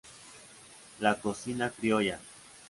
[1.05, 2.17] La cocina criolla.